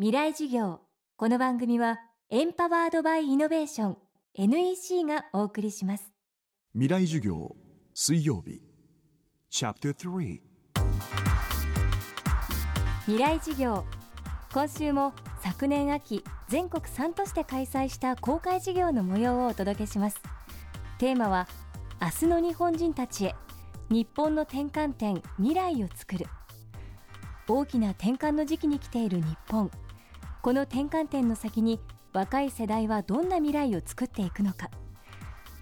[0.00, 0.78] 未来授業。
[1.16, 1.98] この番組は
[2.30, 3.96] エンパワードバイイノベーション
[4.34, 6.12] NEC がお送りします。
[6.72, 7.56] 未来授業
[7.94, 8.62] 水曜日。
[9.50, 10.40] チャプター3
[13.06, 13.84] 未来授業。
[14.54, 20.22] 今週も昨年秋全国3都市で開催した公開授業の模様をお届けします。
[20.98, 21.48] テーマは
[22.00, 23.34] 明日の日本人たちへ
[23.90, 26.26] 日本の転換点未来を作る。
[27.48, 29.72] 大きな転換の時期に来ている日本
[30.48, 31.78] この転換点の先に
[32.14, 34.70] 若い世代はどんな未来を作っていくのか。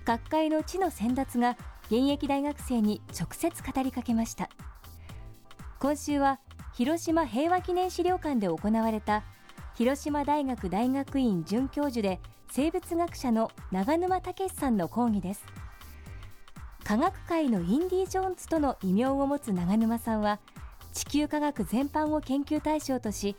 [0.04, 1.56] 各界の地の先達が
[1.86, 4.48] 現役大学生に直接語りかけました。
[5.80, 6.38] 今週は
[6.72, 9.24] 広島平和記念資料館で行われた
[9.74, 12.20] 広島大学大学院准教授で
[12.52, 15.44] 生物学者の長沼武さんの講義です。
[16.84, 20.38] 科学界のインディ・ジョーンズとの異名を持つ長沼さんは
[20.92, 23.34] 地球科学全般を研究対象とし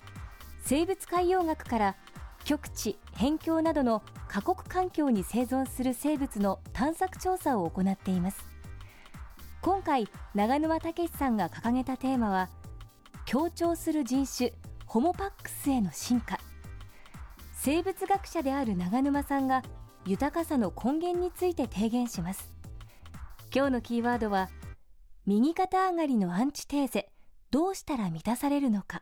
[0.70, 1.96] 生物海洋学から
[2.44, 8.46] 極地辺境などの過酷環境に生存する生物の探索調査を行っています。
[9.62, 12.50] 今回長沼武さんが掲げたテーマは
[13.26, 14.52] 強調する人種
[14.86, 16.38] ホモパックスへの進化。
[17.54, 19.64] 生物学者である長沼さんが
[20.06, 22.52] 豊かさの根源について提言します。
[23.56, 24.50] 今日のキーワードは
[25.26, 27.08] 右肩上がりのアンチテーゼ
[27.52, 29.02] どうしたら満たされるのか。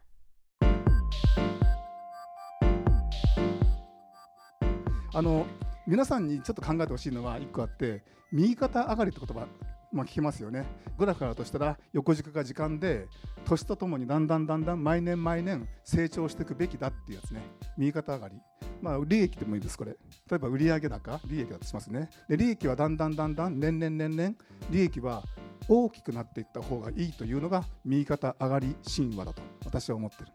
[5.16, 5.46] あの
[5.88, 9.48] 皆さんにちょっと考えてほしいのは1個あって右肩上がりって言葉
[9.94, 10.66] まあ、聞きますよね。
[10.98, 13.08] グラフからとしたら横軸が時間で
[13.46, 17.40] 年とともにだんだんだんだん毎年毎年成長していくべきだっていうやつね。
[17.78, 18.36] 右肩上がり。
[18.82, 19.92] まあ利益でもいいですこれ。
[19.92, 19.98] 例
[20.36, 22.10] えば売上高利益だとしますね。
[22.28, 24.36] で利益はだんだんだんだん年々年々
[24.70, 25.24] 利益は
[25.70, 30.28] 大きくなっていった方がいいというのが右肩上がり神話だと私は思ってる。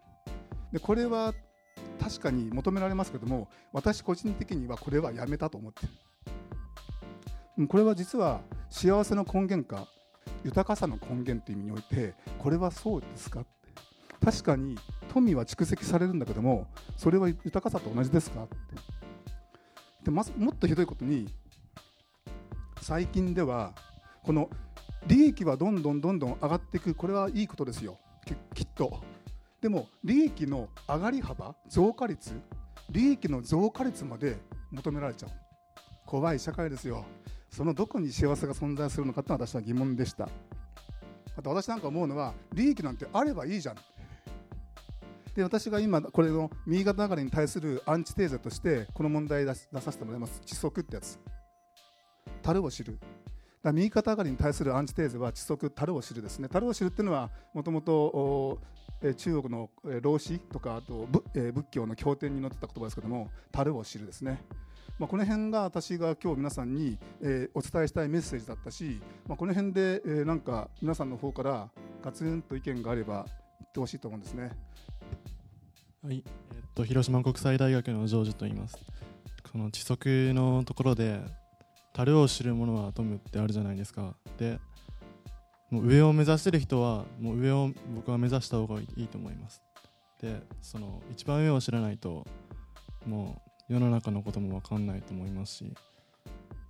[0.73, 1.35] でこれは
[2.01, 5.87] 確かに求められますけども私個人的にはこれはやめたと思って
[7.59, 7.69] る。
[7.69, 9.87] これは実は幸せの根源か
[10.45, 13.51] 豊かさの根源という意味においてこれはそうですかって。
[14.25, 14.79] 確かに
[15.13, 16.67] 富は蓄積されるんだけども
[16.97, 18.55] それは豊かさと同じですかって。
[20.05, 21.29] でまもっとひどいことに
[22.81, 23.75] 最近では
[24.23, 24.49] この
[25.07, 27.99] 利益はどんどんどんどん上がっていくこれはいいことですよ。
[28.55, 29.03] きっと。
[29.61, 32.33] でも利益の上がり幅増加率
[32.91, 34.39] 利益の増加率まで
[34.71, 35.31] 求められちゃう。
[36.07, 37.05] 怖い社会ですよ。
[37.51, 40.29] そのどこに幸せが存在するのかって私は疑問でした。
[41.37, 43.77] あと私なんか思うのは利益なんてあればいいじゃん。
[45.35, 50.41] で私が今これの右肩上がりに対するアンチテーゼとしてこの問題出させてもらいます。
[50.45, 51.19] 窒息ってやつ。
[52.43, 52.99] 樽を知る。
[53.63, 58.59] だ右肩上がりに対するアンチテーゼは窒息樽を知るですね樽を知るっていうのはもともと
[59.17, 59.71] 中国の
[60.03, 64.43] 老子とかあと仏教の経典に載ってた言葉ですけども樽を知るですね
[65.01, 71.71] まあ、この辺が私が今日皆さんに、え、お伝えしたいメッセージだったし、まあ、この辺で、え、なんか皆さんの方から
[72.05, 74.51] ガツンと意見があれば言ってほしいと思うんですね。
[76.05, 76.23] はい、
[76.55, 78.77] え、っと広島国際大学のジョージと言います。
[79.51, 81.23] この地則のところで
[81.93, 84.15] 樽を知る者は富むってあるじゃないですか。
[84.39, 84.59] で、
[85.71, 89.63] もう上を目指してる人はもう上を僕は目指した方がいいと思います。
[90.21, 92.27] で、その一番上を知らないと
[93.07, 95.73] もう世の中のことも分かんないと思いますし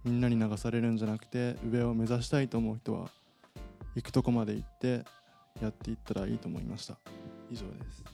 [0.04, 3.08] みんなに流されるんじゃなくて上を目指したいと思う人は
[3.94, 5.04] 行くとこまで行って
[5.60, 6.98] やっていったらいいと思いました
[7.50, 8.04] 以上です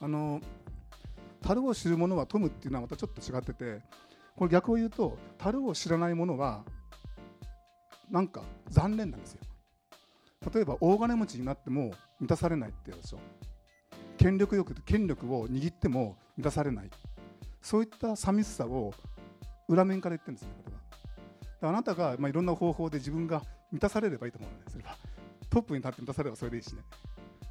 [0.00, 0.40] あの
[1.42, 3.80] 樽を知る者は富むっていうのはまたちょっと違ってて
[4.36, 6.62] これ逆を言うと樽を知らない者は
[8.10, 9.40] なんか残念なんですよ。
[10.54, 13.18] 例えば大金持ちになっても満たされないってやつでしょ。
[14.18, 16.90] 権力欲権力を握っても満たされない。
[17.60, 18.94] そういった寂しさを
[19.68, 20.76] 裏面から言ってるんですねこれ
[21.66, 21.70] は。
[21.70, 23.42] あなたが、まあ、いろんな方法で自分が
[23.72, 24.96] 満たされればいいと思うんですれば
[25.50, 26.82] トップに立って満たされればそれでいいしね。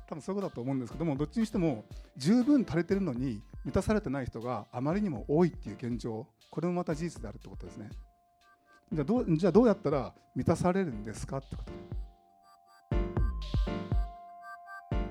[0.08, 1.84] 多分そういうことだと思うんですけどもどっちにしても
[2.16, 7.90] 十分足りてるのに満たされてない人があまりにも多いっていう現状これもまた事実であるってことですね。
[8.94, 11.72] じゃあどうじゃあどうやったら満たされるんですかってこと。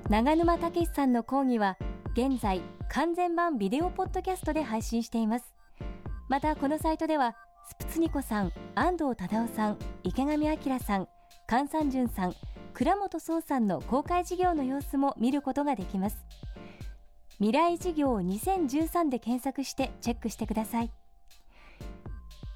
[0.09, 1.77] 長沼武さんの講義は
[2.13, 5.55] 現在完全版ビデオポッドキャストで配信しています。
[6.29, 7.35] またこのサイトでは
[7.69, 11.09] スプツニコさん安藤忠雄さん池上彰さん
[11.49, 12.35] 菅三淳さん
[12.73, 16.17] 倉本壮さんの公開事業の様子も見ることができます。
[17.41, 20.91] 未来事業2013で検索してチェックしてください。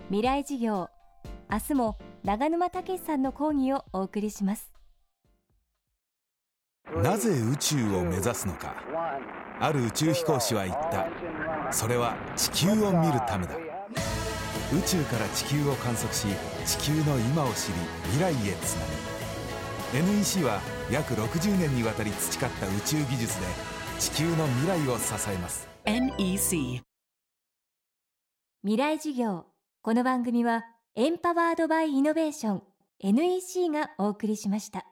[0.07, 0.89] 未来事業
[1.51, 4.71] 明日も長沼武さんの講義をお送りします。
[7.03, 8.75] なぜ宇宙を目指すのか。
[9.61, 11.09] ある宇宙飛行士は言った。
[11.73, 13.57] それは地球を見るためだ。
[13.57, 16.27] 宇宙から地球を観測し
[16.67, 17.75] 地球の今を知り
[18.13, 20.07] 未来へつなぐ。
[20.19, 20.61] NEC は
[20.91, 23.47] 約60年にわたり培った宇宙技術で
[23.99, 25.69] 地球の未来を支えます。
[25.85, 26.83] NEC
[28.63, 29.47] 未来事業。
[29.83, 30.65] この番組は
[30.95, 32.63] エンパワードバイイノベーション
[33.01, 34.87] NEC がお送りしました。